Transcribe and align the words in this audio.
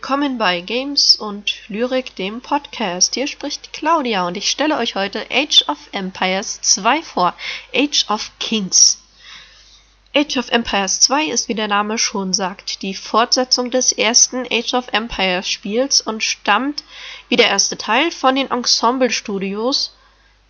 Willkommen 0.00 0.38
bei 0.38 0.60
Games 0.60 1.16
und 1.16 1.56
Lyrik, 1.66 2.14
dem 2.14 2.40
Podcast. 2.40 3.14
Hier 3.14 3.26
spricht 3.26 3.72
Claudia 3.72 4.28
und 4.28 4.36
ich 4.36 4.48
stelle 4.48 4.76
euch 4.76 4.94
heute 4.94 5.26
Age 5.28 5.64
of 5.66 5.76
Empires 5.90 6.60
2 6.62 7.02
vor. 7.02 7.34
Age 7.74 8.06
of 8.08 8.30
Kings. 8.38 9.02
Age 10.14 10.36
of 10.36 10.50
Empires 10.50 11.00
2 11.00 11.24
ist, 11.24 11.48
wie 11.48 11.56
der 11.56 11.66
Name 11.66 11.98
schon 11.98 12.32
sagt, 12.32 12.82
die 12.82 12.94
Fortsetzung 12.94 13.72
des 13.72 13.90
ersten 13.90 14.46
Age 14.48 14.74
of 14.74 14.86
Empires 14.92 15.48
Spiels 15.48 16.00
und 16.00 16.22
stammt, 16.22 16.84
wie 17.28 17.36
der 17.36 17.48
erste 17.48 17.76
Teil, 17.76 18.12
von 18.12 18.36
den 18.36 18.52
Ensemble 18.52 19.10
Studios, 19.10 19.96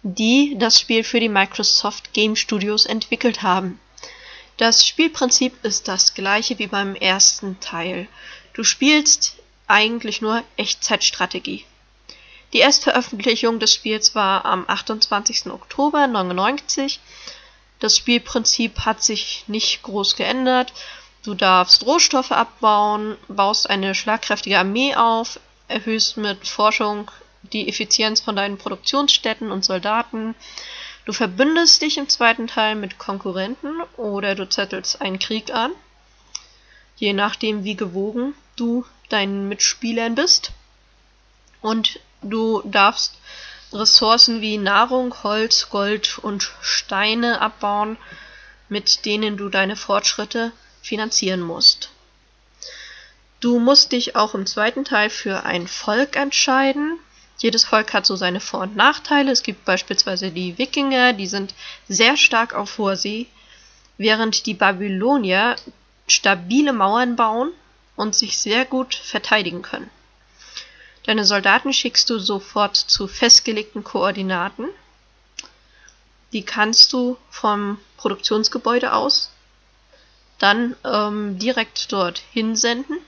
die 0.03 0.57
das 0.59 0.79
Spiel 0.79 1.03
für 1.03 1.21
die 1.21 1.31
Microsoft 1.31 2.13
Game 2.13 2.37
Studios 2.37 2.85
entwickelt 2.85 3.43
haben. 3.43 3.81
Das 4.59 4.87
Spielprinzip 4.87 5.65
ist 5.65 5.89
das 5.89 6.13
gleiche 6.13 6.59
wie 6.59 6.67
beim 6.67 6.95
ersten 6.95 7.59
Teil. 7.61 8.09
Du 8.53 8.65
spielst 8.65 9.38
eigentlich 9.69 10.21
nur 10.21 10.43
Echtzeitstrategie. 10.57 11.65
Die 12.53 12.59
Erstveröffentlichung 12.59 13.61
des 13.61 13.75
Spiels 13.75 14.15
war 14.15 14.45
am 14.47 14.65
28. 14.67 15.47
Oktober 15.47 15.99
1999. 16.05 16.99
Das 17.79 17.97
Spielprinzip 17.97 18.81
hat 18.81 19.03
sich 19.03 19.45
nicht 19.47 19.83
groß 19.83 20.17
geändert. 20.17 20.73
Du 21.25 21.35
darfst 21.35 21.85
Rohstoffe 21.85 22.33
abbauen, 22.33 23.17
baust 23.29 23.69
eine 23.69 23.95
schlagkräftige 23.95 24.59
Armee 24.59 24.95
auf, 24.95 25.39
erhöhst 25.69 26.17
mit 26.17 26.49
Forschung 26.49 27.11
die 27.43 27.69
Effizienz 27.69 28.21
von 28.21 28.35
deinen 28.35 28.59
Produktionsstätten 28.59 29.51
und 29.51 29.65
Soldaten. 29.65 30.35
Du 31.05 31.13
verbündest 31.13 31.83
dich 31.83 31.99
im 31.99 32.09
zweiten 32.09 32.47
Teil 32.47 32.75
mit 32.75 32.99
Konkurrenten 32.99 33.81
oder 33.97 34.35
du 34.35 34.49
zettelst 34.49 35.01
einen 35.01 35.19
Krieg 35.19 35.53
an, 35.53 35.73
je 36.97 37.13
nachdem 37.13 37.65
wie 37.65 37.77
gewogen 37.77 38.35
du 38.57 38.85
deinen 39.09 39.49
Mitspielern 39.49 40.15
bist. 40.15 40.53
Und 41.61 42.01
du 42.23 42.63
darfst 42.65 43.15
Ressourcen 43.73 44.41
wie 44.41 44.57
Nahrung, 44.57 45.15
Holz, 45.23 45.69
Gold 45.71 46.19
und 46.19 46.51
Steine 46.63 47.41
abbauen, 47.41 47.99
mit 48.69 49.05
denen 49.05 49.37
du 49.37 49.49
deine 49.49 49.77
Fortschritte 49.77 50.53
finanzieren 50.83 51.41
musst. 51.41 51.91
Du 53.41 53.59
musst 53.59 53.93
dich 53.93 54.17
auch 54.17 54.35
im 54.35 54.47
zweiten 54.47 54.85
Teil 54.85 55.11
für 55.11 55.45
ein 55.45 55.69
Volk 55.69 56.17
entscheiden. 56.17 56.99
Jedes 57.39 57.65
Volk 57.65 57.93
hat 57.93 58.05
so 58.05 58.17
seine 58.17 58.41
Vor- 58.41 58.63
und 58.63 58.77
Nachteile. 58.77 59.31
Es 59.31 59.43
gibt 59.43 59.65
beispielsweise 59.65 60.31
die 60.31 60.59
Wikinger, 60.59 61.13
die 61.13 61.27
sind 61.27 61.55
sehr 61.89 62.17
stark 62.17 62.55
auf 62.55 62.79
hoher 62.79 62.97
See, 62.97 63.27
während 63.97 64.47
die 64.47 64.55
Babylonier 64.55 65.57
stabile 66.09 66.73
Mauern 66.73 67.15
bauen 67.15 67.53
und 67.99 68.15
sich 68.15 68.39
sehr 68.39 68.65
gut 68.65 68.95
verteidigen 68.95 69.61
können. 69.61 69.91
Deine 71.05 71.25
Soldaten 71.25 71.73
schickst 71.73 72.09
du 72.11 72.19
sofort 72.19 72.77
zu 72.77 73.09
festgelegten 73.09 73.85
Koordinaten. 73.85 74.69
Die 76.33 76.43
kannst 76.43 76.93
du 76.93 77.17
vom 77.31 77.79
Produktionsgebäude 77.97 78.93
aus 78.93 79.31
dann 80.39 80.77
ähm, 80.85 81.39
direkt 81.39 81.93
dort 81.93 82.23
hinsenden. 82.33 82.99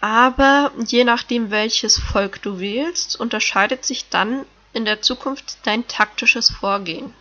Aber 0.00 0.72
je 0.86 1.04
nachdem, 1.04 1.50
welches 1.50 1.98
Volk 1.98 2.42
du 2.42 2.58
wählst, 2.58 3.20
unterscheidet 3.20 3.84
sich 3.84 4.08
dann 4.08 4.44
in 4.72 4.84
der 4.84 5.02
Zukunft 5.02 5.58
dein 5.64 5.86
taktisches 5.86 6.50
Vorgehen. 6.50 7.14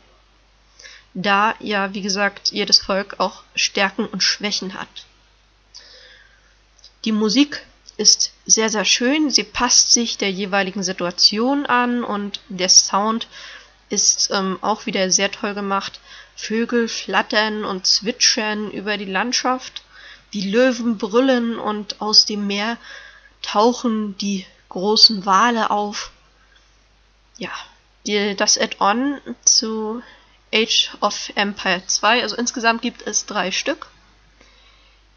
Da 1.13 1.55
ja, 1.59 1.93
wie 1.93 2.01
gesagt, 2.01 2.51
jedes 2.51 2.79
Volk 2.79 3.19
auch 3.19 3.43
Stärken 3.55 4.05
und 4.05 4.23
Schwächen 4.23 4.73
hat. 4.75 5.05
Die 7.05 7.11
Musik 7.11 7.65
ist 7.97 8.33
sehr, 8.45 8.69
sehr 8.69 8.85
schön. 8.85 9.29
Sie 9.29 9.43
passt 9.43 9.91
sich 9.91 10.17
der 10.17 10.31
jeweiligen 10.31 10.83
Situation 10.83 11.65
an 11.65 12.03
und 12.03 12.39
der 12.49 12.69
Sound 12.69 13.27
ist 13.89 14.29
ähm, 14.31 14.57
auch 14.61 14.85
wieder 14.85 15.11
sehr 15.11 15.31
toll 15.31 15.53
gemacht. 15.53 15.99
Vögel 16.35 16.87
flattern 16.87 17.65
und 17.65 17.85
zwitschern 17.85 18.71
über 18.71 18.97
die 18.97 19.05
Landschaft. 19.05 19.83
Die 20.33 20.49
Löwen 20.49 20.97
brüllen 20.97 21.57
und 21.57 22.01
aus 22.01 22.25
dem 22.25 22.47
Meer 22.47 22.77
tauchen 23.41 24.17
die 24.17 24.45
großen 24.69 25.25
Wale 25.25 25.71
auf. 25.71 26.11
Ja, 27.37 27.51
die, 28.05 28.35
das 28.35 28.57
Add-on 28.57 29.19
zu 29.43 30.01
Age 30.53 30.91
of 31.01 31.31
Empire 31.35 31.83
2, 31.85 32.21
also 32.21 32.35
insgesamt 32.35 32.81
gibt 32.81 33.05
es 33.05 33.25
drei 33.25 33.51
Stück. 33.51 33.87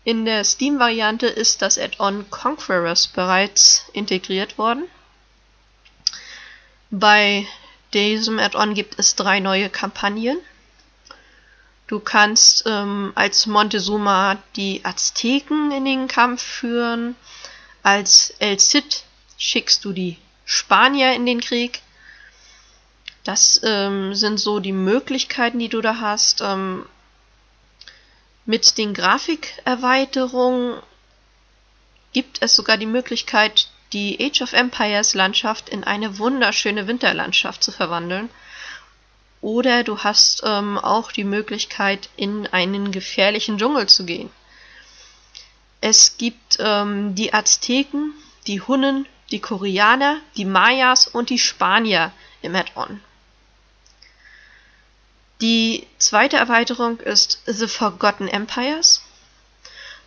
In 0.05 0.25
der 0.25 0.43
Steam-Variante 0.43 1.27
ist 1.27 1.63
das 1.63 1.79
Add-on 1.79 2.29
Conquerors 2.29 3.07
bereits 3.07 3.85
integriert 3.93 4.59
worden. 4.59 4.85
Bei 6.91 7.47
diesem 7.95 8.39
Add-on 8.39 8.75
gibt 8.75 8.99
es 8.99 9.15
drei 9.15 9.39
neue 9.39 9.71
Kampagnen. 9.71 10.39
Du 11.87 12.01
kannst 12.01 12.65
ähm, 12.67 13.13
als 13.15 13.47
Montezuma 13.47 14.43
die 14.57 14.85
Azteken 14.85 15.71
in 15.71 15.85
den 15.85 16.09
Kampf 16.09 16.43
führen. 16.43 17.15
Als 17.83 18.35
El 18.39 18.59
Cid 18.59 19.05
schickst 19.39 19.85
du 19.85 19.93
die 19.93 20.17
Spanier 20.45 21.13
in 21.15 21.27
den 21.27 21.41
Krieg. 21.41 21.81
Das 23.25 23.61
ähm, 23.63 24.15
sind 24.15 24.39
so 24.41 24.59
die 24.59 24.73
Möglichkeiten, 24.73 25.61
die 25.61 25.69
du 25.69 25.81
da 25.81 26.01
hast. 26.01 26.41
Ähm, 26.41 26.87
mit 28.45 28.79
den 28.79 28.95
Grafikerweiterungen 28.95 30.81
gibt 32.13 32.43
es 32.43 32.55
sogar 32.55 32.77
die 32.77 32.87
Möglichkeit, 32.87 33.69
die 33.93 34.19
Age 34.21 34.43
of 34.43 34.53
Empires 34.53 35.15
Landschaft 35.15 35.69
in 35.69 35.85
eine 35.85 36.19
wunderschöne 36.19 36.87
Winterlandschaft 36.87 37.63
zu 37.63 37.73
verwandeln. 37.73 38.31
Oder 39.41 39.83
du 39.83 39.99
hast 39.99 40.43
ähm, 40.45 40.79
auch 40.79 41.11
die 41.13 41.25
Möglichkeit, 41.25 42.09
in 42.17 42.47
einen 42.47 42.93
gefährlichen 42.93 43.59
Dschungel 43.59 43.89
zu 43.89 44.05
gehen. 44.05 44.31
Es 45.81 46.17
gibt 46.17 46.59
ähm, 46.61 47.15
die 47.17 47.35
Azteken, 47.35 48.15
die 48.47 48.61
Hunnen, 48.61 49.07
die 49.31 49.41
Koreaner, 49.41 50.19
die 50.37 50.45
Mayas 50.45 51.09
und 51.09 51.31
die 51.31 51.41
Spanier 51.41 52.13
im 52.41 52.55
Add-on. 52.55 53.01
Die 55.43 55.89
zweite 55.99 56.37
Erweiterung 56.37 57.01
ist 57.01 57.43
The 57.47 57.67
Forgotten 57.67 58.29
Empires. 58.29 59.03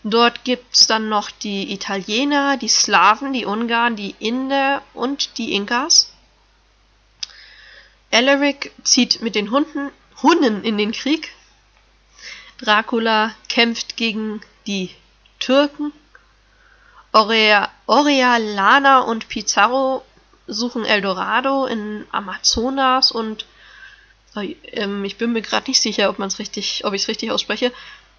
Dort 0.01 0.45
gibt 0.45 0.73
es 0.73 0.87
dann 0.87 1.09
noch 1.09 1.29
die 1.29 1.73
Italiener, 1.73 2.55
die 2.55 2.69
Slawen, 2.69 3.33
die 3.33 3.45
Ungarn, 3.45 3.97
die 3.97 4.15
Inder 4.19 4.81
und 4.93 5.37
die 5.37 5.53
Inkas. 5.53 6.09
Alaric 8.13 8.71
zieht 8.83 9.21
mit 9.21 9.35
den 9.35 9.51
Hunden, 9.51 9.91
Hunden 10.23 10.63
in 10.63 10.77
den 10.77 10.93
Krieg. 10.93 11.33
Dracula 12.59 13.35
kämpft 13.49 13.97
gegen 13.97 14.39
die 14.67 14.95
Türken. 15.39 15.91
Aurea, 17.11 17.69
Aurealana 17.87 18.99
und 18.99 19.27
Pizarro 19.27 20.05
suchen 20.47 20.85
Eldorado 20.85 21.65
in 21.65 22.07
Amazonas 22.13 23.11
und 23.11 23.45
ähm, 24.35 25.03
ich 25.05 25.17
bin 25.17 25.33
mir 25.33 25.41
gerade 25.41 25.69
nicht 25.69 25.81
sicher, 25.81 26.09
ob 26.09 26.19
man 26.19 26.27
es 26.27 26.39
richtig, 26.39 26.83
ob 26.85 26.93
ich 26.93 27.03
es 27.03 27.07
richtig 27.07 27.31
ausspreche. 27.31 27.71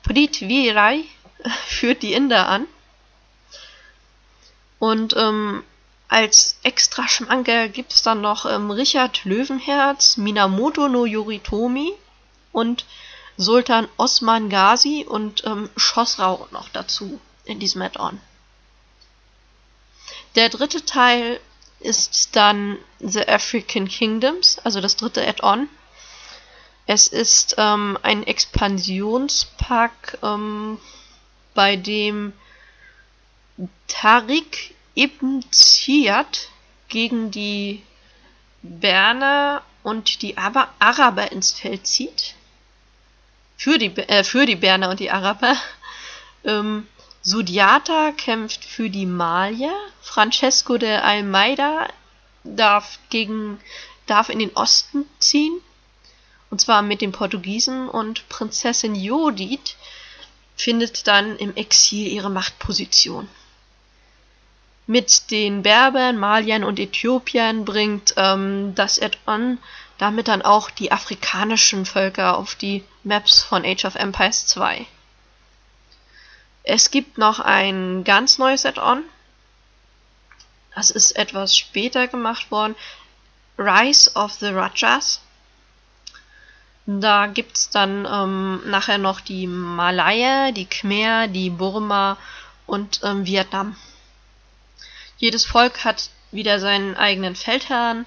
Prithvirai 0.02 1.04
führt 1.66 2.02
die 2.02 2.12
Inder 2.12 2.48
an. 2.48 2.66
Und 4.78 5.16
ähm, 5.16 5.62
als 6.08 6.58
extra 6.62 7.08
Schmankerl 7.08 7.68
gibt 7.68 7.92
es 7.92 8.02
dann 8.02 8.20
noch 8.20 8.46
ähm, 8.46 8.70
Richard 8.70 9.24
Löwenherz, 9.24 10.16
Minamoto 10.16 10.88
no 10.88 11.04
Yoritomi 11.04 11.92
und 12.52 12.84
Sultan 13.36 13.88
Osman 13.96 14.48
Ghazi 14.48 15.04
und 15.08 15.44
ähm, 15.44 15.68
Schosrau 15.76 16.48
noch 16.52 16.68
dazu 16.70 17.20
in 17.44 17.58
diesem 17.58 17.82
Add-on. 17.82 18.20
Der 20.36 20.48
dritte 20.48 20.84
Teil 20.84 21.40
ist 21.80 22.36
dann 22.36 22.78
The 23.00 23.26
African 23.28 23.88
Kingdoms, 23.88 24.58
also 24.64 24.80
das 24.80 24.96
dritte 24.96 25.26
Add-on. 25.26 25.68
Es 26.86 27.08
ist 27.08 27.56
ähm, 27.58 27.98
ein 28.02 28.24
Expansionspack, 28.24 30.18
ähm, 30.22 30.78
bei 31.52 31.74
dem 31.74 32.32
Tariq 33.88 34.74
ibn 34.94 35.44
Ziyad 35.50 36.48
gegen 36.88 37.32
die 37.32 37.82
Berner 38.62 39.62
und 39.82 40.22
die 40.22 40.38
Ar 40.38 40.72
Araber 40.78 41.32
ins 41.32 41.52
Feld 41.52 41.88
zieht. 41.88 42.34
Für 43.56 43.78
die, 43.78 43.96
äh, 43.96 44.22
für 44.22 44.46
die 44.46 44.56
Berner 44.56 44.90
und 44.90 45.00
die 45.00 45.10
Araber. 45.10 45.56
Ähm, 46.44 46.86
Sudiata 47.22 48.12
kämpft 48.12 48.64
für 48.64 48.88
die 48.88 49.06
Malier. 49.06 49.74
Francesco 50.00 50.78
de 50.78 50.92
Almeida 50.92 51.88
darf, 52.44 53.00
gegen, 53.10 53.58
darf 54.06 54.28
in 54.28 54.38
den 54.38 54.54
Osten 54.54 55.06
ziehen 55.18 55.60
und 56.50 56.60
zwar 56.60 56.82
mit 56.82 57.00
den 57.00 57.12
Portugiesen 57.12 57.88
und 57.88 58.28
Prinzessin 58.28 58.94
Jodit 58.94 59.76
findet 60.56 61.06
dann 61.06 61.36
im 61.36 61.54
Exil 61.54 62.06
ihre 62.08 62.30
Machtposition. 62.30 63.28
Mit 64.86 65.30
den 65.30 65.62
Berbern, 65.62 66.16
Maliern 66.16 66.62
und 66.62 66.78
Äthiopiern 66.78 67.64
bringt 67.64 68.14
ähm, 68.16 68.74
das 68.76 69.00
Add-on 69.00 69.58
damit 69.98 70.28
dann 70.28 70.42
auch 70.42 70.70
die 70.70 70.92
afrikanischen 70.92 71.86
Völker 71.86 72.36
auf 72.36 72.54
die 72.54 72.84
Maps 73.02 73.42
von 73.42 73.64
Age 73.64 73.84
of 73.84 73.94
Empires 73.94 74.46
2. 74.46 74.86
Es 76.64 76.90
gibt 76.90 77.16
noch 77.16 77.40
ein 77.40 78.04
ganz 78.04 78.38
neues 78.38 78.66
Add-on. 78.66 79.04
Das 80.74 80.90
ist 80.90 81.12
etwas 81.12 81.56
später 81.56 82.08
gemacht 82.08 82.50
worden. 82.50 82.74
Rise 83.56 84.12
of 84.14 84.32
the 84.32 84.48
Rajas. 84.48 85.20
Da 86.86 87.26
gibt 87.26 87.56
es 87.56 87.70
dann 87.70 88.06
ähm, 88.10 88.60
nachher 88.70 88.98
noch 88.98 89.20
die 89.20 89.48
Malaya, 89.48 90.52
die 90.52 90.66
Khmer, 90.66 91.26
die 91.26 91.50
Burma 91.50 92.16
und 92.64 93.00
ähm, 93.02 93.26
Vietnam. 93.26 93.76
Jedes 95.18 95.44
Volk 95.44 95.84
hat 95.84 96.10
wieder 96.30 96.60
seinen 96.60 96.96
eigenen 96.96 97.34
Feldherrn. 97.34 98.04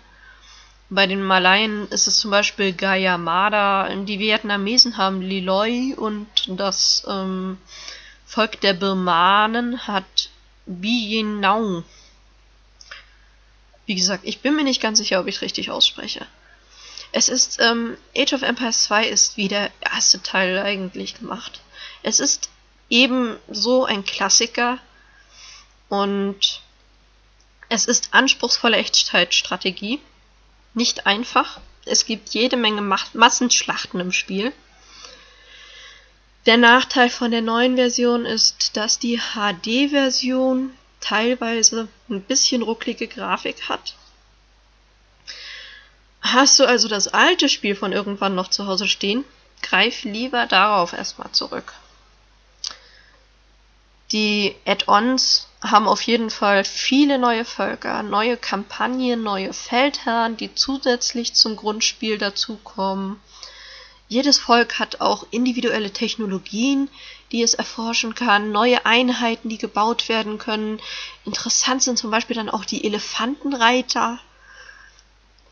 Bei 0.89 1.07
den 1.07 1.21
Malayen 1.21 1.87
ist 1.89 2.07
es 2.07 2.19
zum 2.19 2.31
Beispiel 2.31 2.73
Gayamada, 2.73 3.93
die 3.95 4.17
Vietnamesen 4.17 4.97
haben 4.97 5.21
Liloi 5.21 5.93
und 5.95 6.27
das 6.47 7.05
ähm, 7.07 7.57
Volk 8.25 8.61
der 8.61 8.73
Birmanen 8.73 9.87
hat 9.87 10.29
Bien 10.65 11.39
Nau. 11.41 11.83
Wie 13.85 13.95
gesagt, 13.95 14.23
ich 14.23 14.39
bin 14.39 14.55
mir 14.55 14.63
nicht 14.63 14.81
ganz 14.81 14.99
sicher, 14.99 15.19
ob 15.19 15.27
ich 15.27 15.35
es 15.35 15.41
richtig 15.41 15.69
ausspreche. 15.69 16.25
Es 17.11 17.29
ist, 17.29 17.59
ähm, 17.59 17.97
Age 18.15 18.33
of 18.33 18.41
Empires 18.43 18.83
2 18.83 19.07
ist 19.07 19.37
wie 19.37 19.47
der 19.47 19.71
erste 19.81 20.21
Teil 20.21 20.59
eigentlich 20.59 21.15
gemacht. 21.15 21.61
Es 22.03 22.19
ist 22.19 22.49
eben 22.89 23.37
so 23.49 23.85
ein 23.85 24.05
Klassiker 24.05 24.77
und 25.89 26.61
es 27.69 27.85
ist 27.85 28.13
anspruchsvolle 28.13 28.77
Echtzeitstrategie. 28.77 29.99
Nicht 30.73 31.07
einfach. 31.07 31.59
Es 31.85 32.05
gibt 32.05 32.29
jede 32.29 32.57
Menge 32.57 32.81
Massenschlachten 33.13 33.99
im 33.99 34.11
Spiel. 34.11 34.53
Der 36.45 36.57
Nachteil 36.57 37.09
von 37.09 37.31
der 37.31 37.41
neuen 37.41 37.75
Version 37.75 38.25
ist, 38.25 38.77
dass 38.77 38.99
die 38.99 39.19
HD-Version 39.19 40.71
teilweise 40.99 41.87
ein 42.09 42.21
bisschen 42.21 42.61
rucklige 42.61 43.07
Grafik 43.07 43.69
hat. 43.69 43.95
Hast 46.21 46.59
du 46.59 46.65
also 46.65 46.87
das 46.87 47.07
alte 47.07 47.49
Spiel 47.49 47.75
von 47.75 47.91
irgendwann 47.91 48.35
noch 48.35 48.49
zu 48.49 48.67
Hause 48.67 48.87
stehen? 48.87 49.25
Greif 49.61 50.03
lieber 50.03 50.45
darauf 50.45 50.93
erstmal 50.93 51.31
zurück. 51.31 51.73
Die 54.11 54.55
Add-ons 54.65 55.47
haben 55.61 55.87
auf 55.87 56.01
jeden 56.01 56.29
Fall 56.29 56.63
viele 56.63 57.19
neue 57.19 57.45
Völker, 57.45 58.01
neue 58.01 58.37
Kampagnen, 58.37 59.21
neue 59.21 59.53
Feldherren, 59.53 60.37
die 60.37 60.55
zusätzlich 60.55 61.33
zum 61.33 61.55
Grundspiel 61.55 62.17
dazukommen. 62.17 63.19
Jedes 64.07 64.39
Volk 64.39 64.79
hat 64.79 65.01
auch 65.01 65.27
individuelle 65.29 65.91
Technologien, 65.91 66.89
die 67.31 67.43
es 67.43 67.53
erforschen 67.53 68.15
kann, 68.15 68.51
neue 68.51 68.83
Einheiten, 68.87 69.49
die 69.49 69.59
gebaut 69.59 70.09
werden 70.09 70.39
können. 70.39 70.79
Interessant 71.25 71.83
sind 71.83 71.99
zum 71.99 72.09
Beispiel 72.09 72.35
dann 72.35 72.49
auch 72.49 72.65
die 72.65 72.83
Elefantenreiter. 72.85 74.19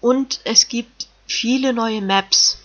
Und 0.07 0.39
es 0.45 0.69
gibt 0.69 1.07
viele 1.25 1.74
neue 1.74 2.01
Maps. 2.01 2.59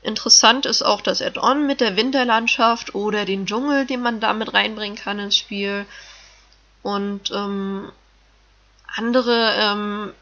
Interessant 0.00 0.64
ist 0.64 0.82
auch 0.82 1.00
das 1.00 1.20
Add-on 1.20 1.66
mit 1.66 1.80
der 1.80 1.96
Winterlandschaft 1.96 2.94
oder 2.94 3.24
den 3.24 3.46
Dschungel, 3.46 3.84
den 3.84 4.00
man 4.00 4.20
damit 4.20 4.54
reinbringen 4.54 4.96
kann 4.96 5.18
ins 5.18 5.36
Spiel. 5.36 5.86
Und 6.84 7.32
ähm, 7.32 7.90
andere 8.94 9.54
ähm, 9.56 10.12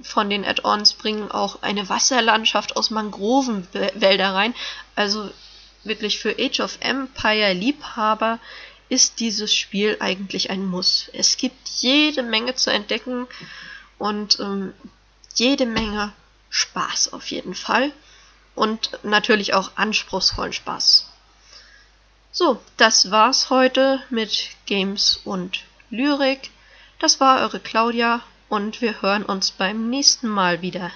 von 0.00 0.30
den 0.30 0.46
Add-ons 0.46 0.94
bringen 0.94 1.30
auch 1.30 1.60
eine 1.60 1.90
Wasserlandschaft 1.90 2.74
aus 2.74 2.88
Mangrovenwälder 2.88 4.32
rein. 4.32 4.54
Also 4.94 5.30
wirklich 5.84 6.20
für 6.20 6.36
Age 6.38 6.60
of 6.60 6.78
Empire 6.80 7.52
Liebhaber 7.52 8.38
ist 8.88 9.20
dieses 9.20 9.54
Spiel 9.54 9.98
eigentlich 10.00 10.48
ein 10.48 10.64
Muss. 10.64 11.10
Es 11.12 11.36
gibt 11.36 11.68
jede 11.68 12.22
Menge 12.22 12.54
zu 12.54 12.72
entdecken 12.72 13.28
und 14.00 14.40
ähm, 14.40 14.72
jede 15.34 15.66
Menge 15.66 16.12
Spaß 16.48 17.12
auf 17.12 17.30
jeden 17.30 17.54
Fall. 17.54 17.92
Und 18.56 18.98
natürlich 19.04 19.54
auch 19.54 19.76
anspruchsvollen 19.76 20.52
Spaß. 20.52 21.06
So, 22.32 22.60
das 22.76 23.10
war's 23.10 23.50
heute 23.50 24.02
mit 24.10 24.50
Games 24.66 25.20
und 25.24 25.60
Lyrik. 25.90 26.50
Das 26.98 27.20
war 27.20 27.42
eure 27.42 27.60
Claudia 27.60 28.22
und 28.48 28.80
wir 28.80 29.02
hören 29.02 29.22
uns 29.22 29.52
beim 29.52 29.88
nächsten 29.90 30.28
Mal 30.28 30.62
wieder. 30.62 30.90